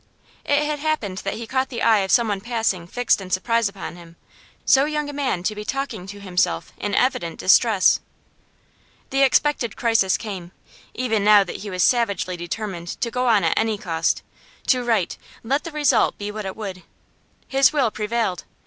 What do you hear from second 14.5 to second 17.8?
to write, let the result be what it would. His